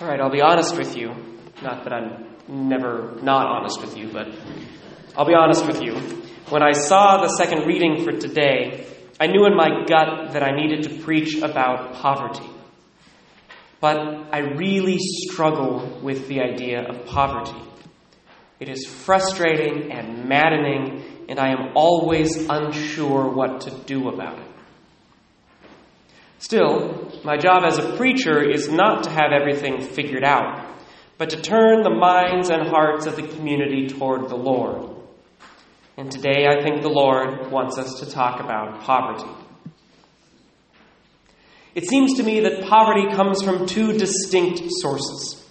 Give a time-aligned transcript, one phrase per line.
[0.00, 1.14] All right, I'll be honest with you.
[1.62, 4.26] Not that I'm never not honest with you, but
[5.16, 5.94] I'll be honest with you.
[6.50, 8.88] When I saw the second reading for today,
[9.20, 12.48] I knew in my gut that I needed to preach about poverty.
[13.80, 13.98] But
[14.32, 17.60] I really struggle with the idea of poverty.
[18.58, 24.53] It is frustrating and maddening, and I am always unsure what to do about it.
[26.44, 30.76] Still, my job as a preacher is not to have everything figured out,
[31.16, 34.94] but to turn the minds and hearts of the community toward the Lord.
[35.96, 39.30] And today I think the Lord wants us to talk about poverty.
[41.74, 45.42] It seems to me that poverty comes from two distinct sources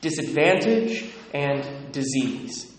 [0.00, 2.72] disadvantage and disease.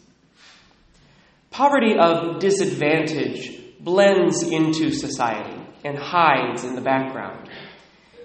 [1.52, 7.48] Poverty of disadvantage blends into society and hides in the background.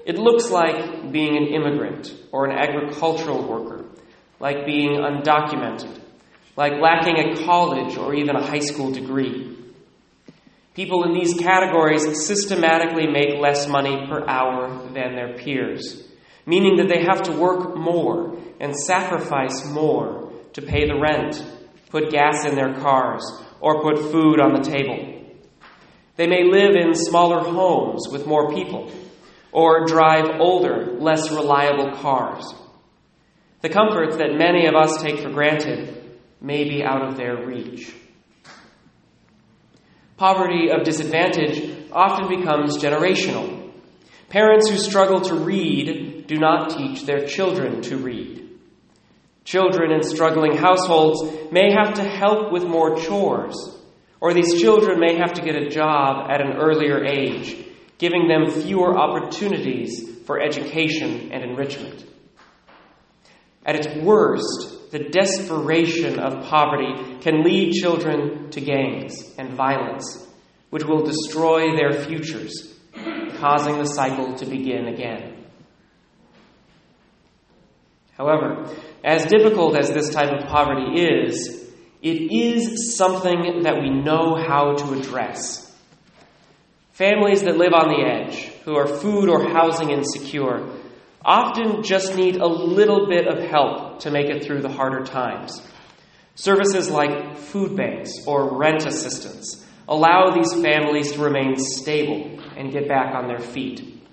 [0.05, 3.85] It looks like being an immigrant or an agricultural worker,
[4.39, 5.99] like being undocumented,
[6.57, 9.57] like lacking a college or even a high school degree.
[10.75, 16.07] People in these categories systematically make less money per hour than their peers,
[16.45, 21.43] meaning that they have to work more and sacrifice more to pay the rent,
[21.91, 23.23] put gas in their cars,
[23.61, 25.13] or put food on the table.
[26.17, 28.91] They may live in smaller homes with more people,
[29.55, 32.53] or drive older, less reliable cars.
[33.63, 37.95] The comforts that many of us take for granted may be out of their reach.
[40.17, 43.71] Poverty of disadvantage often becomes generational.
[44.29, 48.49] Parents who struggle to read do not teach their children to read.
[49.45, 53.55] Children in struggling households may have to help with more chores,
[54.21, 57.65] or these children may have to get a job at an earlier age,
[57.99, 62.05] giving them fewer opportunities for education and enrichment.
[63.65, 70.27] At its worst, the desperation of poverty can lead children to gangs and violence,
[70.71, 72.75] which will destroy their futures,
[73.39, 75.47] causing the cycle to begin again.
[78.17, 81.65] However, as difficult as this type of poverty is,
[82.03, 85.64] it is something that we know how to address.
[86.95, 90.65] Families that live on the edge, who are food or housing insecure,
[91.25, 95.61] often just need a little bit of help to make it through the harder times.
[96.37, 102.87] Services like food banks or rent assistance allow these families to remain stable and get
[102.87, 104.05] back on their feet.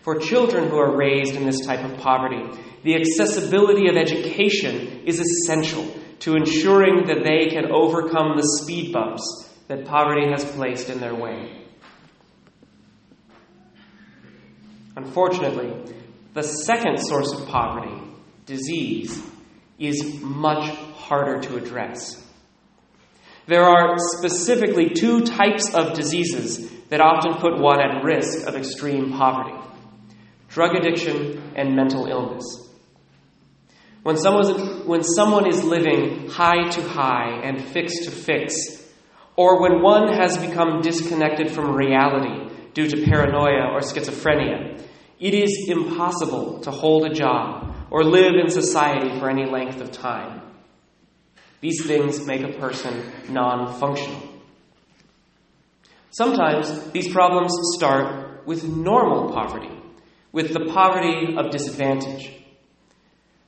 [0.00, 5.20] For children who are raised in this type of poverty, the accessibility of education is
[5.20, 10.98] essential to ensuring that they can overcome the speed bumps that poverty has placed in
[10.98, 11.64] their way.
[14.96, 15.94] Unfortunately,
[16.34, 18.02] the second source of poverty,
[18.46, 19.22] disease,
[19.78, 22.20] is much harder to address.
[23.46, 29.12] There are specifically two types of diseases that often put one at risk of extreme
[29.12, 29.56] poverty
[30.48, 32.68] drug addiction and mental illness.
[34.02, 38.79] When someone, when someone is living high to high and fix to fix,
[39.40, 44.78] or when one has become disconnected from reality due to paranoia or schizophrenia,
[45.18, 49.90] it is impossible to hold a job or live in society for any length of
[49.90, 50.42] time.
[51.62, 54.20] These things make a person non functional.
[56.10, 59.74] Sometimes these problems start with normal poverty,
[60.32, 62.30] with the poverty of disadvantage.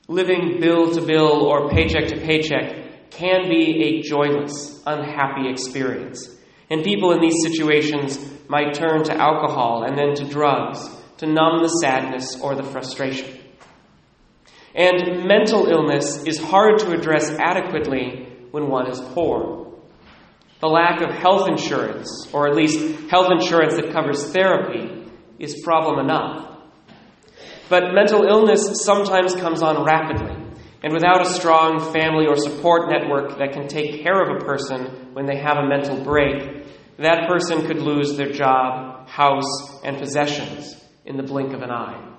[0.07, 2.82] Living bill to bill or paycheck to paycheck
[3.15, 6.29] can be a joyless, unhappy experience.
[6.69, 11.61] And people in these situations might turn to alcohol and then to drugs to numb
[11.61, 13.39] the sadness or the frustration.
[14.75, 19.71] And mental illness is hard to address adequately when one is poor.
[20.59, 25.99] The lack of health insurance, or at least health insurance that covers therapy, is problem
[25.99, 26.57] enough.
[27.69, 30.42] But mental illness sometimes comes on rapidly,
[30.83, 35.13] and without a strong family or support network that can take care of a person
[35.13, 36.65] when they have a mental break,
[36.97, 40.75] that person could lose their job, house, and possessions
[41.05, 42.09] in the blink of an eye.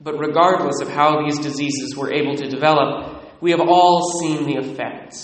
[0.00, 4.56] But regardless of how these diseases were able to develop, we have all seen the
[4.56, 5.22] effects.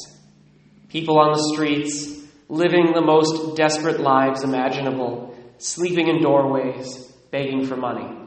[0.88, 7.76] People on the streets, living the most desperate lives imaginable, sleeping in doorways, begging for
[7.76, 8.22] money.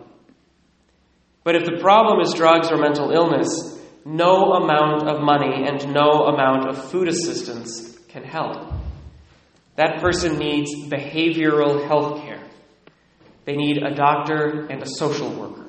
[1.46, 6.26] But if the problem is drugs or mental illness, no amount of money and no
[6.26, 8.74] amount of food assistance can help.
[9.76, 12.42] That person needs behavioral health care.
[13.46, 15.68] They need a doctor and a social worker.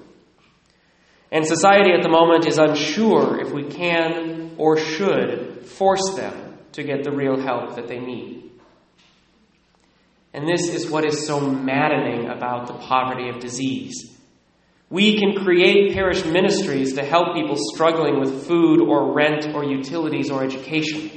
[1.31, 6.85] And society at the moment is unsure if we can or should force them to
[6.85, 8.51] get the real help that they need.
[10.33, 14.16] And this is what is so maddening about the poverty of disease.
[14.89, 20.31] We can create parish ministries to help people struggling with food or rent or utilities
[20.31, 21.11] or education.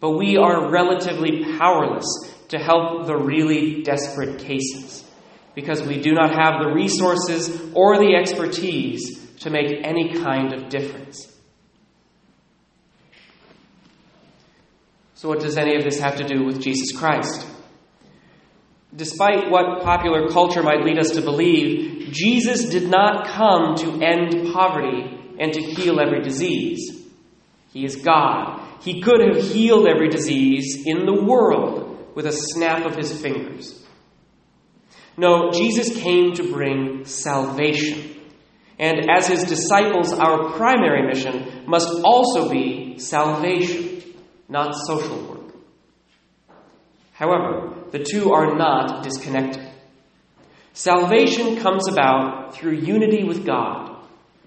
[0.00, 2.06] But we are relatively powerless
[2.48, 5.04] to help the really desperate cases
[5.54, 10.68] because we do not have the resources or the expertise to make any kind of
[10.68, 11.26] difference.
[15.14, 17.46] So, what does any of this have to do with Jesus Christ?
[18.94, 24.52] Despite what popular culture might lead us to believe, Jesus did not come to end
[24.52, 27.06] poverty and to heal every disease.
[27.72, 28.60] He is God.
[28.80, 33.80] He could have healed every disease in the world with a snap of his fingers.
[35.16, 38.16] No, Jesus came to bring salvation.
[38.78, 44.02] And as his disciples, our primary mission must also be salvation,
[44.48, 45.54] not social work.
[47.12, 49.68] However, the two are not disconnected.
[50.72, 53.96] Salvation comes about through unity with God.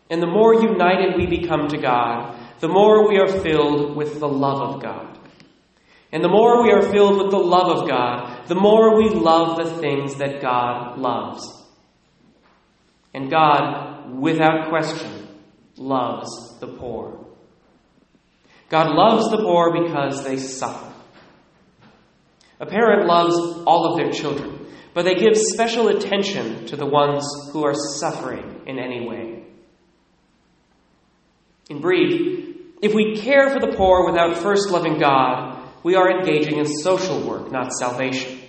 [0.09, 4.27] And the more united we become to God, the more we are filled with the
[4.27, 5.19] love of God.
[6.11, 9.57] And the more we are filled with the love of God, the more we love
[9.57, 11.41] the things that God loves.
[13.13, 15.27] And God, without question,
[15.75, 17.25] loves the poor.
[18.69, 20.92] God loves the poor because they suffer.
[22.63, 23.35] A parent loves
[23.67, 28.61] all of their children, but they give special attention to the ones who are suffering
[28.65, 29.43] in any way.
[31.69, 36.57] In brief, if we care for the poor without first loving God, we are engaging
[36.57, 38.39] in social work, not salvation.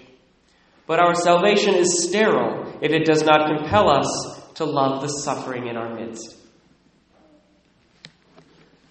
[0.87, 5.67] But our salvation is sterile if it does not compel us to love the suffering
[5.67, 6.37] in our midst.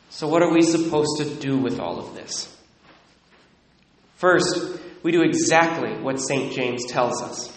[0.10, 2.54] So, what are we supposed to do with all of this?
[4.18, 6.54] First, we do exactly what St.
[6.54, 7.52] James tells us.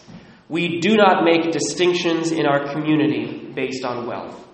[0.48, 4.46] We do not make distinctions in our community based on wealth.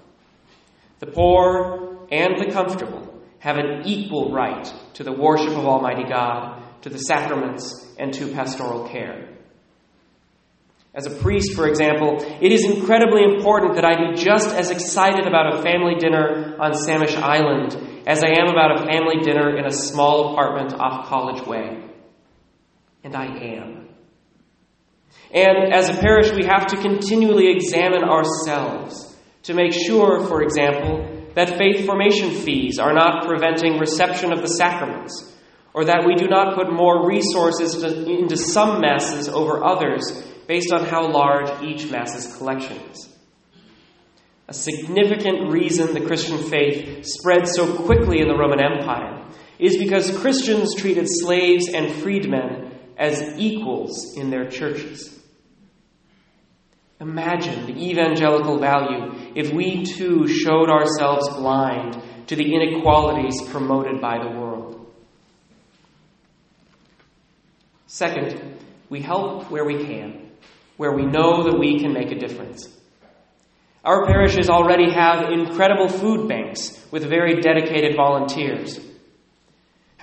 [1.01, 6.63] The poor and the comfortable have an equal right to the worship of Almighty God,
[6.83, 9.29] to the sacraments, and to pastoral care.
[10.95, 15.27] As a priest, for example, it is incredibly important that I be just as excited
[15.27, 17.75] about a family dinner on Samish Island
[18.07, 21.92] as I am about a family dinner in a small apartment off College Way
[23.05, 23.89] and I am.
[25.33, 31.09] And as a parish, we have to continually examine ourselves to make sure, for example,
[31.35, 35.35] that faith formation fees are not preventing reception of the sacraments,
[35.75, 40.03] or that we do not put more resources into some masses over others
[40.47, 43.09] based on how large each mass's collection is.
[44.49, 49.25] A significant reason the Christian faith spread so quickly in the Roman Empire
[49.59, 52.62] is because Christians treated slaves and freedmen
[52.97, 55.19] as equals in their churches.
[57.01, 64.23] Imagine the evangelical value if we too showed ourselves blind to the inequalities promoted by
[64.23, 64.87] the world.
[67.89, 68.41] Second,
[68.89, 70.31] we help where we can,
[70.77, 72.69] where we know that we can make a difference.
[73.85, 78.79] Our parishes already have incredible food banks with very dedicated volunteers.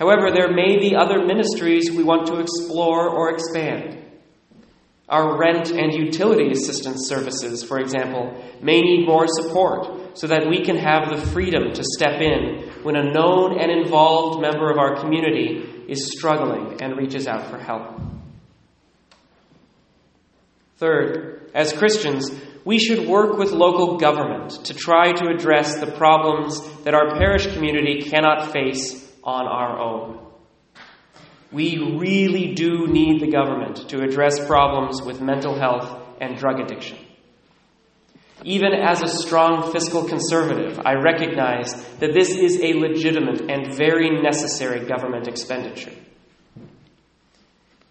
[0.00, 3.98] However, there may be other ministries we want to explore or expand.
[5.10, 10.64] Our rent and utility assistance services, for example, may need more support so that we
[10.64, 14.98] can have the freedom to step in when a known and involved member of our
[15.02, 18.00] community is struggling and reaches out for help.
[20.78, 22.30] Third, as Christians,
[22.64, 27.52] we should work with local government to try to address the problems that our parish
[27.52, 30.26] community cannot face on our own.
[31.52, 36.98] We really do need the government to address problems with mental health and drug addiction.
[38.44, 44.22] Even as a strong fiscal conservative, I recognize that this is a legitimate and very
[44.22, 45.92] necessary government expenditure.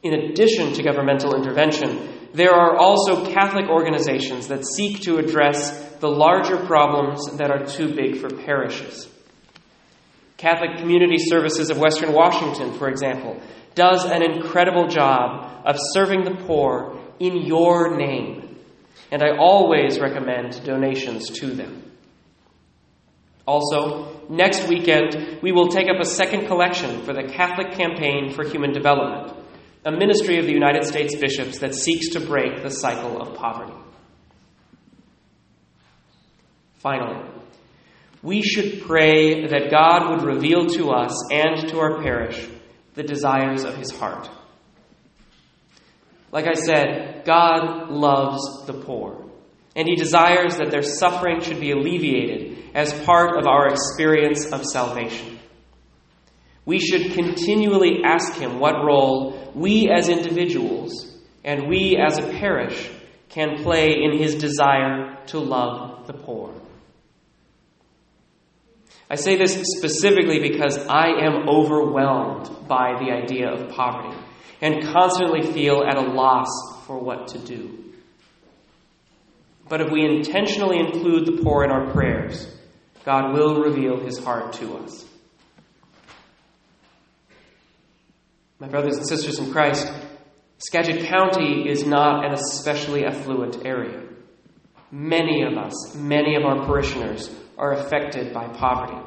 [0.02, 6.10] In addition to governmental intervention, there are also Catholic organizations that seek to address the
[6.10, 9.08] larger problems that are too big for parishes.
[10.40, 13.38] Catholic Community Services of Western Washington, for example,
[13.76, 18.58] does an incredible job of serving the poor in your name.
[19.12, 21.92] And I always recommend donations to them.
[23.46, 28.48] Also, next weekend, we will take up a second collection for the Catholic Campaign for
[28.48, 29.36] Human Development,
[29.84, 33.74] a ministry of the United States bishops that seeks to break the cycle of poverty.
[36.78, 37.29] Finally,
[38.22, 42.48] we should pray that God would reveal to us and to our parish
[42.96, 44.30] the desires of his heart.
[46.32, 49.26] Like I said, God loves the poor,
[49.76, 54.66] and he desires that their suffering should be alleviated as part of our experience of
[54.66, 55.40] salvation.
[56.66, 62.90] We should continually ask him what role we as individuals and we as a parish
[63.30, 66.54] can play in his desire to love the poor.
[69.10, 74.16] I say this specifically because I am overwhelmed by the idea of poverty
[74.62, 76.48] and constantly feel at a loss
[76.86, 77.86] for what to do.
[79.68, 82.56] But if we intentionally include the poor in our prayers,
[83.04, 85.06] God will reveal his heart to us.
[88.60, 89.92] My brothers and sisters in Christ,
[90.58, 94.04] Skagit County is not an especially affluent area.
[94.92, 98.98] Many of us, many of our parishioners, are affected by poverty.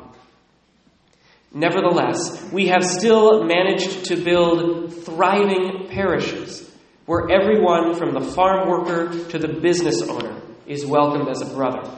[1.55, 6.71] Nevertheless, we have still managed to build thriving parishes
[7.07, 11.91] where everyone from the farm worker to the business owner is welcomed as a brother.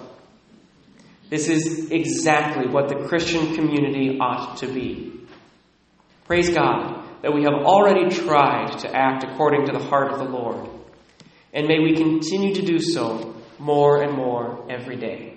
[1.30, 5.20] This is exactly what the Christian community ought to be.
[6.26, 10.25] Praise God that we have already tried to act according to the heart of the
[10.25, 10.68] Lord.
[11.52, 15.34] And may we continue to do so more and more every day.